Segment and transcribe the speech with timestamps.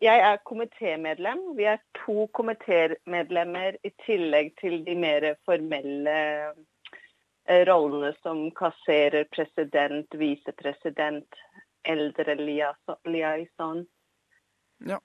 [0.00, 1.42] jeg er komitémedlem.
[1.58, 6.16] Vi er to komitémedlemmer i tillegg til de mer formelle
[7.44, 11.40] eh, rollene som kasserer, president, visepresident,
[11.84, 13.84] eldre liaison.
[14.88, 15.00] Ja,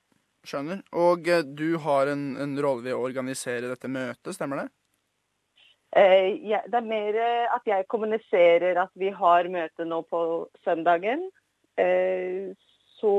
[0.47, 0.83] skjønner.
[0.95, 4.69] Og eh, du har en, en rolle ved å organisere dette møtet, stemmer det?
[5.95, 7.19] Eh, ja, det er mer
[7.55, 10.21] at jeg kommuniserer at vi har møte nå på
[10.63, 11.27] søndagen.
[11.79, 12.55] Eh,
[12.95, 13.15] så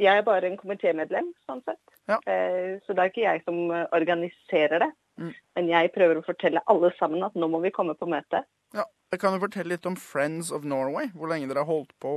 [0.00, 1.82] jeg er bare en komitémedlem, sånn sett.
[2.10, 2.18] Ja.
[2.26, 4.90] Eh, så det er ikke jeg som organiserer det.
[5.20, 5.34] Mm.
[5.58, 8.42] Men jeg prøver å fortelle alle sammen at nå må vi komme på møte.
[8.76, 11.10] Ja, jeg Kan du fortelle litt om Friends of Norway?
[11.14, 12.12] Hvor lenge dere har holdt på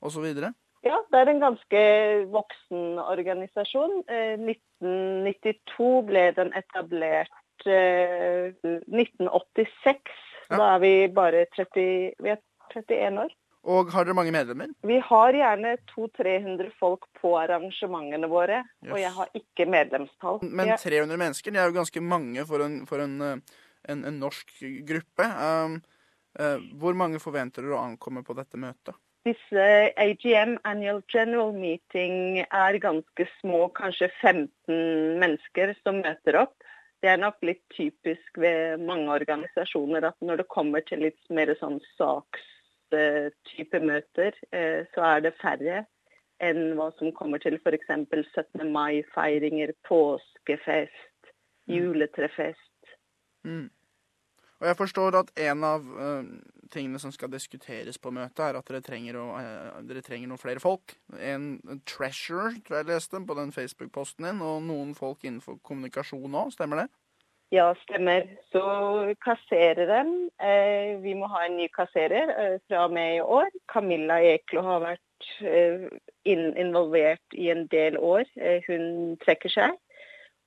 [0.00, 0.26] osv.?
[0.80, 1.80] Ja, det er en ganske
[2.32, 3.98] voksen organisasjon.
[4.08, 7.66] Eh, 1992 ble den etablert.
[7.66, 10.14] Eh, 1986.
[10.48, 10.56] Ja.
[10.56, 12.40] Da er vi bare 30, vi er
[12.72, 13.36] 31 år.
[13.68, 14.70] Og har dere mange medlemmer?
[14.88, 18.92] Vi har gjerne 200-300 folk på arrangementene våre, Yes.
[18.92, 20.40] og jeg har ikke medlemstall.
[20.42, 23.58] Men 300 mennesker, det er jo ganske mange for en, for en, eh,
[23.92, 24.54] en, en norsk
[24.88, 25.28] gruppe.
[25.28, 25.82] Um,
[26.40, 28.96] uh, hvor mange forventer dere å ankomme på dette møtet?
[29.28, 29.64] Disse
[30.00, 36.56] AGM, Annual General Meeting, er ganske små, kanskje 15 mennesker som møter opp.
[37.04, 41.52] Det er nok litt typisk ved mange organisasjoner at når det kommer til litt mer
[41.60, 41.78] sånn
[42.90, 45.84] sakstype møter, eh, så er det færre
[46.40, 47.90] enn hva som kommer til f.eks.
[47.90, 48.72] 17.
[48.72, 51.32] mai-feiringer, påskefest,
[51.68, 52.96] juletrefest.
[53.44, 53.68] Mm.
[54.60, 56.24] Og jeg forstår at en av eh,
[56.72, 60.40] tingene som skal diskuteres på møtet, er at dere trenger, å, eh, dere trenger noen
[60.40, 60.96] flere folk.
[61.16, 65.60] En, en treasurer, tror jeg jeg leste på den Facebook-posten din, og noen folk innenfor
[65.64, 66.88] kommunikasjon òg, stemmer det?
[67.50, 68.26] Ja, stemmer.
[68.52, 68.62] Så
[69.24, 73.50] kassereren eh, Vi må ha en ny kasserer eh, fra og med i år.
[73.72, 75.88] Camilla Eklo har vært eh,
[76.30, 78.22] in involvert i en del år.
[78.38, 79.74] Eh, hun trekker seg.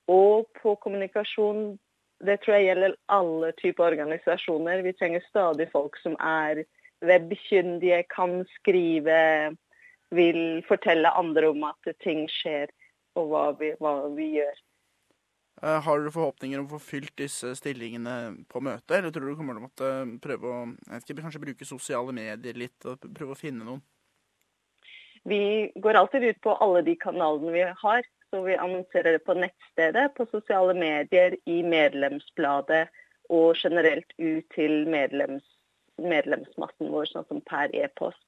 [0.08, 1.76] Og på kommunikasjon,
[2.24, 4.80] det tror jeg gjelder alle typer organisasjoner.
[4.88, 6.64] Vi trenger stadig folk som er
[7.04, 9.20] webkyndige, kan skrive,
[10.08, 12.72] vil fortelle andre om at ting skjer,
[13.20, 14.63] og hva vi, hva vi gjør.
[15.64, 19.36] Eh, har du forhåpninger om å få fylt disse stillingene på møtet, eller tror du
[19.38, 20.58] kommer til å måtte prøve å
[20.98, 23.80] ikke, kanskje bruke sosiale medier litt, og prøve å finne noen?
[25.24, 28.04] Vi går alltid ut på alle de kanalene vi har.
[28.28, 32.88] Så vi annonserer det på nettstedet, på sosiale medier, i medlemsbladet
[33.32, 35.46] og generelt ut til medlems,
[36.02, 38.20] medlemsmassen vår, sånn som per e-post.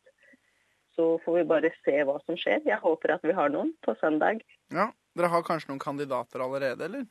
[0.97, 2.63] Så får vi bare se hva som skjer.
[2.65, 4.41] Jeg håper at vi har noen på søndag.
[4.73, 7.05] Ja, Dere har kanskje noen kandidater allerede, eller?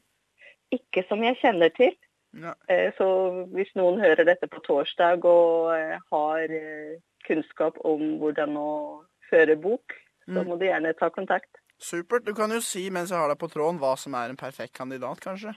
[0.71, 1.93] Ikke som jeg kjenner til.
[2.35, 2.53] Ja.
[2.69, 3.05] Eh, Så
[3.53, 9.55] hvis noen hører dette på torsdag og eh, har eh, kunnskap om hvordan å føre
[9.55, 9.93] bok,
[10.25, 10.47] så Mm.
[10.47, 11.49] må de gjerne ta kontakt.
[11.77, 12.25] Supert.
[12.25, 14.73] Du kan jo si mens jeg har deg på tråden, hva som er en perfekt
[14.73, 15.53] kandidat, kanskje?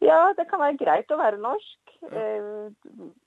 [0.00, 1.78] Ja, det kan være greit å være norsk.
[2.12, 2.70] Eh,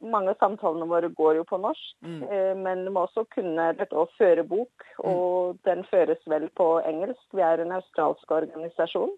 [0.01, 1.95] mange av samtalene våre går jo på norsk.
[2.03, 2.23] Mm.
[2.31, 6.81] Eh, men du må også kunne dette å føre bok, og den føres vel på
[6.85, 7.23] engelsk.
[7.33, 9.11] Vi er en australsk organisasjon.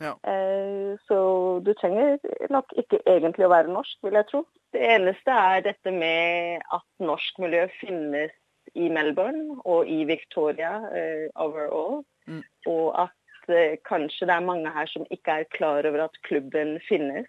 [0.00, 0.12] Ja.
[0.32, 1.18] Eh, så
[1.64, 2.18] du trenger
[2.50, 4.44] nok ikke egentlig å være norsk, vil jeg tro.
[4.72, 8.32] Det eneste er dette med at norsk miljø finnes
[8.78, 12.02] i Melbourne og i Victoria eh, overall.
[12.26, 12.42] Mm.
[12.72, 16.78] Og at eh, kanskje det er mange her som ikke er klar over at klubben
[16.88, 17.28] finnes.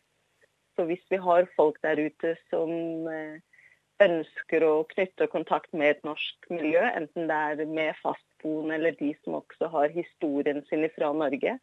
[0.73, 2.71] Så hvis vi har folk der ute som
[4.01, 9.11] ønsker å knytte kontakt med et norsk miljø, enten det er med fastboende eller de
[9.21, 11.59] som også har historien sin fra Norge,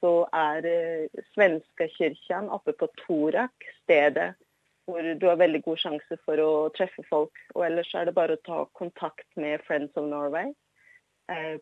[0.00, 4.34] så er eh, Svenskakirken oppe på Torak stedet
[4.86, 7.32] hvor du har veldig god sjanse for å treffe folk.
[7.56, 10.48] Og ellers er det bare å ta kontakt med Friends of Norway
[11.32, 11.56] eh,